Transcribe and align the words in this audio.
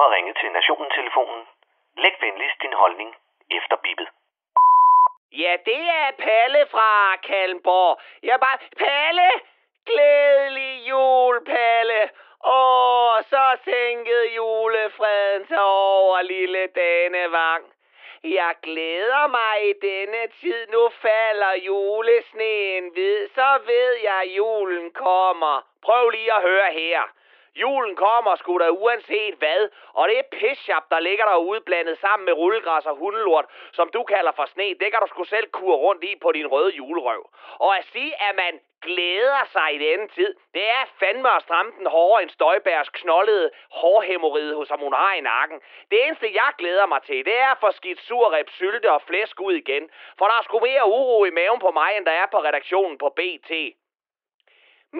har 0.00 0.10
ringet 0.16 0.36
til 0.40 0.50
Nationen-telefonen. 0.52 1.42
Læg 1.96 2.14
venligst 2.20 2.62
din 2.62 2.72
holdning 2.72 3.16
efter 3.50 3.76
bippet. 3.76 4.08
Ja, 5.32 5.56
det 5.66 5.82
er 6.02 6.10
Palle 6.18 6.66
fra 6.70 7.16
Kalmborg. 7.16 8.00
Jeg 8.22 8.40
bare... 8.40 8.58
Palle! 8.78 9.30
Glædelig 9.86 10.88
jul, 10.88 11.44
Palle! 11.44 12.10
Åh, 12.44 13.22
så 13.22 13.56
sænkede 13.64 14.34
julefreden 14.34 15.46
sig 15.46 15.62
over 15.62 16.22
lille 16.22 16.66
Danevang. 16.66 17.64
Jeg 18.24 18.54
glæder 18.62 19.26
mig 19.26 19.70
i 19.70 19.72
denne 19.82 20.26
tid. 20.40 20.66
Nu 20.66 20.88
falder 20.88 21.54
julesneen 21.54 22.90
hvid. 22.92 23.28
Så 23.28 23.58
ved 23.66 23.92
jeg, 24.02 24.20
at 24.20 24.28
julen 24.36 24.90
kommer. 24.92 25.62
Prøv 25.84 26.10
lige 26.10 26.32
at 26.32 26.42
høre 26.42 26.72
her. 26.72 27.02
Julen 27.56 27.96
kommer 27.96 28.36
sgu 28.36 28.58
da 28.58 28.68
uanset 28.70 29.34
hvad, 29.34 29.68
og 29.92 30.08
det 30.08 30.18
er 30.18 30.30
pissjap, 30.38 30.84
der 30.90 31.00
ligger 31.00 31.24
derude 31.24 31.60
blandet 31.60 31.98
sammen 31.98 32.24
med 32.24 32.32
rullegræs 32.32 32.86
og 32.86 32.96
hundelort, 32.96 33.46
som 33.72 33.90
du 33.94 34.02
kalder 34.02 34.32
for 34.32 34.46
sne. 34.46 34.68
Det 34.80 34.88
kan 34.90 35.00
du 35.00 35.06
sgu 35.06 35.24
selv 35.24 35.50
kure 35.50 35.76
rundt 35.76 36.04
i 36.04 36.16
på 36.22 36.32
din 36.32 36.46
røde 36.46 36.72
julerøv. 36.76 37.30
Og 37.58 37.78
at 37.78 37.84
sige, 37.92 38.22
at 38.28 38.36
man 38.36 38.60
glæder 38.82 39.42
sig 39.52 39.68
i 39.74 39.78
denne 39.78 40.08
tid, 40.08 40.34
det 40.54 40.64
er 40.78 40.84
fandme 41.00 41.30
at 41.36 41.42
stramme 41.42 41.72
den 41.78 41.86
hårdere 41.86 42.22
end 42.22 42.30
Støjbærs 42.30 42.88
knoldede 42.88 43.50
hårhæmoride, 43.70 44.66
som 44.66 44.80
hun 44.80 44.92
har 44.92 45.14
i 45.14 45.20
nakken. 45.20 45.60
Det 45.90 46.06
eneste, 46.06 46.26
jeg 46.34 46.50
glæder 46.58 46.86
mig 46.86 47.02
til, 47.02 47.24
det 47.24 47.36
er 47.38 47.50
at 47.54 47.60
få 47.60 47.70
skidt 47.70 48.00
surreb, 48.00 48.48
sylte 48.50 48.92
og 48.92 49.02
flæsk 49.02 49.40
ud 49.40 49.52
igen. 49.52 49.90
For 50.18 50.24
der 50.26 50.34
er 50.38 50.42
sgu 50.42 50.60
mere 50.60 50.86
uro 50.86 51.24
i 51.24 51.30
maven 51.30 51.60
på 51.60 51.70
mig, 51.70 51.90
end 51.96 52.06
der 52.06 52.12
er 52.22 52.26
på 52.32 52.38
redaktionen 52.38 52.98
på 52.98 53.08
BT. 53.18 53.50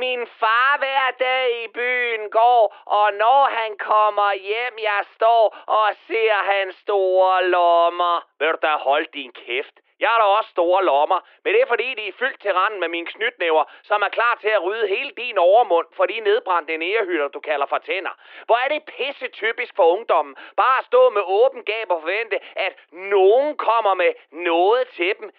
Min 0.03 0.27
far 0.27 0.79
hver 0.79 1.11
dag 1.19 1.65
i 1.65 1.69
byen 1.69 2.31
går, 2.31 2.77
og 2.87 3.13
når 3.13 3.45
han 3.59 3.77
kommer 3.79 4.33
hjem, 4.33 4.75
jeg 4.79 5.03
står 5.17 5.57
og 5.67 5.89
ser 6.07 6.35
hans 6.53 6.75
store 6.75 7.45
lommer. 7.45 8.27
Vil 8.39 8.49
du 8.49 8.59
da 8.63 8.77
holde 8.77 9.09
din 9.15 9.33
kæft? 9.33 9.75
Jeg 10.01 10.09
har 10.09 10.19
da 10.19 10.25
også 10.25 10.51
store 10.51 10.85
lommer, 10.85 11.21
men 11.45 11.55
det 11.55 11.61
er 11.63 11.67
fordi, 11.67 11.95
de 11.95 12.09
er 12.09 12.19
fyldt 12.19 12.41
til 12.41 12.53
randen 12.53 12.81
med 12.81 12.89
mine 12.89 13.07
knytnæver, 13.07 13.65
som 13.83 14.03
er 14.03 14.09
klar 14.09 14.35
til 14.41 14.49
at 14.49 14.63
rydde 14.63 14.87
hele 14.89 15.11
din 15.17 15.39
overmund 15.39 15.87
for 15.97 16.07
de 16.07 16.21
nedbrændte 16.21 16.77
nærehytter, 16.77 17.29
du 17.29 17.41
kalder 17.41 17.67
for 17.67 17.79
tænder. 17.79 18.15
Hvor 18.47 18.57
er 18.65 18.69
det 18.69 18.83
pisse 18.97 19.29
typisk 19.29 19.77
for 19.77 19.87
ungdommen. 19.97 20.37
Bare 20.57 20.79
at 20.79 20.85
stå 20.85 21.11
med 21.11 21.23
åben 21.25 21.63
gab 21.65 21.91
og 21.91 22.01
forvente, 22.01 22.39
at 22.57 22.73
nogen 22.93 23.57
kommer 23.57 23.95
med 23.95 24.13
noget 24.31 24.89
til 24.89 25.15
dem. 25.21 25.31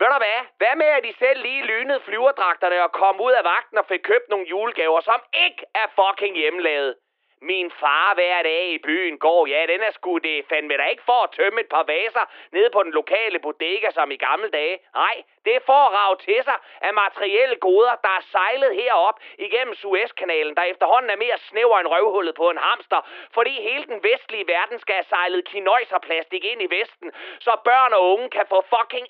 Ved 0.00 0.06
du 0.06 0.18
hvad? 0.24 0.40
Hvad 0.60 0.74
med, 0.76 0.86
at 0.86 1.04
de 1.04 1.12
selv 1.18 1.42
lige 1.42 1.62
lynede 1.62 2.00
flyverdragterne 2.00 2.82
og 2.82 2.92
kom 2.92 3.20
ud 3.20 3.32
af 3.32 3.44
vagten 3.44 3.78
og 3.78 3.86
fik 3.88 4.00
købt 4.00 4.28
nogle 4.28 4.46
julegaver, 4.48 5.00
som 5.00 5.20
ikke 5.46 5.62
er 5.74 5.86
fucking 5.98 6.36
hjemmelavet? 6.36 6.94
Min 7.42 7.70
far 7.70 8.14
hver 8.14 8.42
dag 8.42 8.64
i 8.68 8.78
byen 8.78 9.18
går, 9.18 9.46
ja, 9.46 9.66
den 9.72 9.80
er 9.82 9.90
sgu 9.90 10.18
det 10.18 10.44
fandme 10.48 10.76
da 10.76 10.84
ikke 10.84 11.02
for 11.10 11.20
at 11.24 11.30
tømme 11.30 11.60
et 11.60 11.68
par 11.68 11.82
vaser 11.82 12.24
nede 12.52 12.70
på 12.70 12.82
den 12.82 12.92
lokale 12.92 13.38
bodega 13.38 13.90
som 13.90 14.10
i 14.10 14.16
gamle 14.16 14.50
dage. 14.50 14.78
Nej, 14.94 15.16
det 15.44 15.56
er 15.56 15.60
for 15.66 15.80
at 15.86 15.92
rave 15.98 16.16
til 16.16 16.44
sig 16.44 16.58
af 16.80 16.94
materielle 16.94 17.56
goder, 17.56 17.94
der 18.06 18.12
er 18.18 18.24
sejlet 18.32 18.74
herop 18.74 19.16
igennem 19.38 19.74
Suezkanalen, 19.74 20.54
der 20.56 20.62
efterhånden 20.62 21.10
er 21.10 21.16
mere 21.16 21.38
snæver 21.38 21.78
end 21.78 21.88
røvhullet 21.88 22.34
på 22.34 22.50
en 22.50 22.58
hamster, 22.58 23.00
fordi 23.34 23.54
hele 23.68 23.84
den 23.84 24.02
vestlige 24.02 24.46
verden 24.46 24.78
skal 24.78 24.94
have 24.94 25.10
sejlet 25.14 25.48
kinøjserplastik 25.48 26.44
ind 26.44 26.62
i 26.62 26.70
Vesten, 26.76 27.12
så 27.40 27.52
børn 27.64 27.92
og 27.92 28.12
unge 28.12 28.30
kan 28.30 28.46
få 28.48 28.58
fucking 28.74 29.06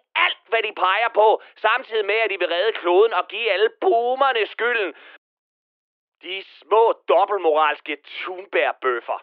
hvad 0.48 0.62
de 0.62 0.72
peger 0.72 1.08
på, 1.14 1.42
samtidig 1.56 2.06
med, 2.06 2.14
at 2.14 2.30
de 2.30 2.38
vil 2.38 2.48
redde 2.48 2.72
kloden 2.72 3.12
og 3.14 3.28
give 3.28 3.50
alle 3.50 3.70
boomerne 3.80 4.46
skylden 4.46 4.94
de 6.22 6.44
små 6.60 6.92
dobbeltmoralske 7.08 7.96
tunbærbøffer. 8.04 9.18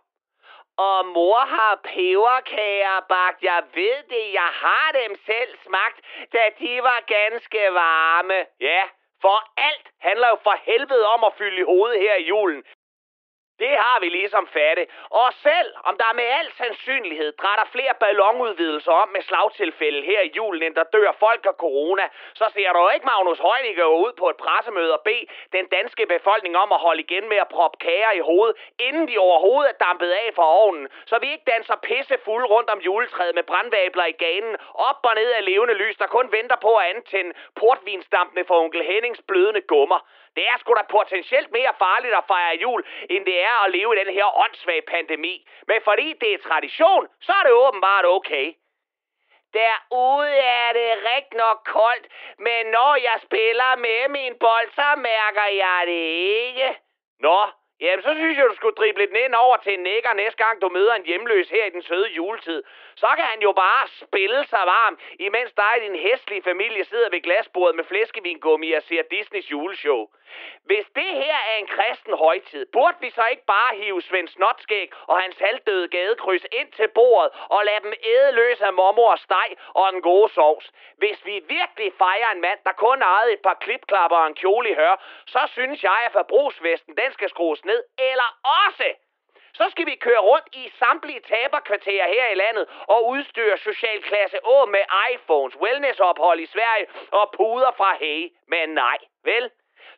Og 0.78 1.06
mor 1.06 1.40
har 1.40 1.80
peberkager 1.84 3.00
bagt. 3.10 3.44
Jeg 3.44 3.64
ved 3.74 3.98
det, 4.10 4.34
jeg 4.34 4.50
har 4.64 4.92
dem 4.92 5.16
selv 5.26 5.58
smagt, 5.66 5.98
da 6.34 6.50
de 6.60 6.84
var 6.84 7.00
ganske 7.08 7.62
varme. 7.74 8.46
Ja, 8.60 8.84
for 9.22 9.38
alt 9.58 9.88
handler 10.00 10.28
jo 10.30 10.38
for 10.44 10.56
helvede 10.64 11.08
om 11.08 11.24
at 11.24 11.34
fylde 11.38 11.60
i 11.60 11.70
hovedet 11.72 12.00
her 12.00 12.16
i 12.16 12.28
julen. 12.28 12.64
Det 13.60 13.74
har 13.84 14.00
vi 14.00 14.10
ligesom 14.10 14.48
fatte. 14.48 14.88
Og 15.10 15.28
selv 15.48 15.70
om 15.84 15.98
der 15.98 16.12
med 16.20 16.24
al 16.40 16.48
sandsynlighed 16.58 17.32
drætter 17.42 17.66
flere 17.76 17.94
ballonudvidelser 18.00 18.92
om 18.92 19.10
med 19.10 19.22
slagtilfælde 19.22 20.02
her 20.02 20.22
i 20.22 20.32
julen, 20.38 20.64
end 20.64 20.76
der 20.76 20.84
dør 20.84 21.12
folk 21.20 21.46
af 21.46 21.54
corona, 21.54 22.06
så 22.34 22.46
ser 22.56 22.74
du 22.74 22.90
ikke 22.94 23.06
Magnus 23.06 23.40
Heunicke 23.40 23.88
ud 23.88 24.14
på 24.22 24.30
et 24.30 24.38
pressemøde 24.38 24.94
og 24.94 25.02
bede 25.02 25.26
den 25.54 25.66
danske 25.78 26.06
befolkning 26.06 26.58
om 26.58 26.72
at 26.72 26.80
holde 26.80 27.02
igen 27.02 27.30
med 27.30 27.38
at 27.38 27.48
proppe 27.48 27.78
kager 27.86 28.12
i 28.12 28.20
hovedet, 28.20 28.56
inden 28.80 29.08
de 29.08 29.18
overhovedet 29.18 29.70
er 29.70 29.84
dampet 29.86 30.12
af 30.12 30.30
fra 30.36 30.48
ovnen, 30.64 30.88
så 31.06 31.16
vi 31.22 31.32
ikke 31.32 31.52
danser 31.54 31.76
pisse 31.76 32.18
fuld 32.26 32.46
rundt 32.46 32.70
om 32.70 32.80
juletræet 32.80 33.36
med 33.36 33.44
brandvabler 33.44 34.06
i 34.06 34.12
ganen, 34.12 34.56
op 34.74 35.00
og 35.04 35.16
ned 35.16 35.32
af 35.32 35.46
levende 35.46 35.74
lys, 35.74 35.98
der 35.98 36.08
kun 36.08 36.32
venter 36.32 36.56
på 36.56 36.76
at 36.76 36.88
antænde 36.96 37.34
portvinsdampene 37.56 38.46
for 38.46 38.56
onkel 38.64 38.84
Hennings 38.84 39.22
blødende 39.28 39.62
gummer. 39.62 40.00
Det 40.36 40.44
er 40.52 40.58
sgu 40.60 40.74
da 40.74 40.86
potentielt 40.90 41.52
mere 41.52 41.74
farligt 41.80 42.14
at 42.14 42.28
fejre 42.28 42.58
jul, 42.64 42.82
end 43.10 43.26
det 43.26 43.38
er 43.44 43.45
at 43.66 43.72
leve 43.72 43.96
i 43.96 44.00
den 44.04 44.14
her 44.14 44.38
åndssvage 44.44 44.82
pandemi. 44.82 45.48
Men 45.68 45.82
fordi 45.84 46.14
det 46.14 46.34
er 46.34 46.46
tradition, 46.50 47.08
så 47.22 47.32
er 47.32 47.44
det 47.44 47.52
åbenbart 47.52 48.06
okay. 48.06 48.54
Derude 49.54 50.38
er 50.38 50.74
det 50.74 50.92
rigtig 51.12 51.38
nok 51.38 51.60
koldt, 51.66 52.06
men 52.40 52.66
når 52.66 52.96
jeg 52.96 53.18
spiller 53.26 53.72
med 53.76 54.10
min 54.10 54.34
bold, 54.40 54.70
så 54.76 54.90
mærker 54.96 55.48
jeg 55.64 55.82
det 55.86 56.06
ikke. 56.48 56.80
Nå, 57.20 57.40
Jamen, 57.82 58.04
så 58.04 58.14
synes 58.14 58.38
jeg, 58.38 58.46
du 58.50 58.56
skulle 58.56 58.76
drible 58.76 59.08
den 59.08 59.16
ind 59.16 59.36
over 59.36 59.58
til 59.58 59.74
en 59.74 59.84
nækker 59.84 60.14
næste 60.14 60.44
gang, 60.44 60.62
du 60.62 60.70
møder 60.70 60.94
en 60.94 61.06
hjemløs 61.06 61.50
her 61.50 61.66
i 61.66 61.70
den 61.70 61.82
søde 61.82 62.10
juletid. 62.10 62.64
Så 62.96 63.08
kan 63.18 63.26
han 63.26 63.42
jo 63.42 63.52
bare 63.52 63.88
spille 63.88 64.46
sig 64.46 64.64
varm, 64.66 65.00
imens 65.20 65.54
dig 65.54 65.72
og 65.76 65.82
din 65.82 65.96
hæstlige 65.96 66.44
familie 66.44 66.86
sidder 66.86 67.10
ved 67.10 67.22
glasbordet 67.22 67.76
med 67.76 67.84
flæskevingummi 67.84 68.72
og 68.72 68.84
ser 68.84 69.02
Disneys 69.12 69.52
juleshow. 69.52 70.08
Hvis 70.64 70.86
det 70.96 71.12
her 71.24 71.38
er 71.52 71.56
en 71.60 71.68
kristen 71.68 72.14
højtid, 72.18 72.66
burde 72.66 72.98
vi 73.02 73.10
så 73.10 73.26
ikke 73.32 73.46
bare 73.46 73.76
hive 73.76 74.02
Svend 74.02 74.28
Snotskæg 74.28 74.90
og 75.08 75.22
hans 75.22 75.38
halvdøde 75.40 75.88
gadekryds 75.88 76.46
ind 76.52 76.72
til 76.72 76.88
bordet 76.88 77.32
og 77.50 77.66
lade 77.66 77.82
dem 77.84 77.94
æde 78.04 78.32
løs 78.32 78.62
af 78.62 78.74
mormor 78.74 79.12
og 79.12 79.20
steg 79.20 79.50
og 79.74 79.90
en 79.94 80.02
gode 80.02 80.30
sovs. 80.34 80.72
Hvis 80.98 81.26
vi 81.26 81.44
virkelig 81.48 81.94
fejrer 81.98 82.32
en 82.32 82.42
mand, 82.42 82.60
der 82.64 82.72
kun 82.72 83.02
ejede 83.02 83.34
et 83.34 83.42
par 83.42 83.54
klipklapper 83.54 84.18
og 84.18 84.28
en 84.28 84.36
kjole 84.36 84.70
i 84.70 84.74
hør, 84.74 84.96
så 85.26 85.42
synes 85.48 85.84
jeg, 85.84 86.00
at 86.06 86.12
forbrugsvesten 86.12 86.98
den 86.98 87.12
skal 87.14 87.30
skrues 87.30 87.65
ned. 87.66 87.84
Eller 88.10 88.30
også 88.64 88.90
så 89.60 89.66
skal 89.72 89.86
vi 89.86 89.96
køre 89.96 90.20
rundt 90.20 90.48
i 90.54 90.72
samtlige 90.80 91.22
taberkvarterer 91.32 92.08
her 92.08 92.28
i 92.28 92.36
landet 92.36 92.66
og 92.94 93.08
udstyre 93.08 93.58
socialklasse 93.58 94.40
Å 94.44 94.66
med 94.66 94.84
iPhones, 95.12 95.56
wellnessophold 95.56 96.40
i 96.40 96.46
Sverige 96.46 96.88
og 97.12 97.32
puder 97.38 97.72
fra 97.78 97.96
Hey. 98.02 98.30
Men 98.48 98.70
nej, 98.70 98.98
vel? 99.24 99.50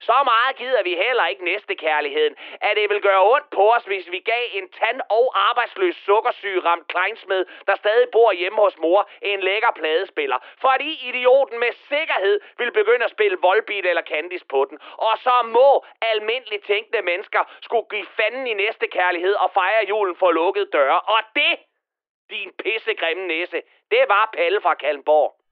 Så 0.10 0.18
meget 0.32 0.56
gider 0.62 0.84
vi 0.84 0.94
heller 1.06 1.26
ikke 1.28 1.44
næste 1.44 1.76
kærligheden, 1.76 2.36
at 2.62 2.74
det 2.80 2.90
vil 2.90 3.02
gøre 3.02 3.24
ondt 3.34 3.50
på 3.50 3.64
os, 3.76 3.84
hvis 3.84 4.12
vi 4.12 4.20
gav 4.20 4.44
en 4.60 4.70
tand- 4.70 5.02
og 5.10 5.26
arbejdsløs 5.50 5.96
sukkersyge 5.96 6.60
ramt 6.60 6.88
kleinsmed, 6.88 7.46
der 7.68 7.76
stadig 7.76 8.08
bor 8.12 8.32
hjemme 8.32 8.60
hos 8.62 8.78
mor, 8.78 9.10
en 9.22 9.40
lækker 9.40 9.72
pladespiller. 9.80 10.40
Fordi 10.66 10.90
idioten 11.10 11.60
med 11.60 11.72
sikkerhed 11.94 12.40
vil 12.58 12.72
begynde 12.72 13.06
at 13.06 13.12
spille 13.12 13.38
voldbeat 13.42 13.86
eller 13.86 14.02
Candice 14.02 14.46
på 14.46 14.66
den. 14.70 14.78
Og 14.98 15.18
så 15.26 15.36
må 15.58 15.86
almindeligt 16.02 16.66
tænkende 16.66 17.02
mennesker 17.02 17.42
skulle 17.62 17.88
give 17.90 18.06
fanden 18.18 18.48
i 18.48 18.54
næste 18.54 18.88
kærlighed 18.88 19.34
og 19.34 19.52
fejre 19.52 19.86
julen 19.90 20.16
for 20.16 20.32
lukkede 20.32 20.70
døre. 20.74 21.00
Og 21.00 21.20
det, 21.36 21.54
din 22.30 22.52
pissegrimme 22.64 23.28
næse, 23.28 23.62
det 23.92 24.04
var 24.08 24.30
Palle 24.34 24.62
fra 24.62 24.74
Kalmborg. 24.74 25.47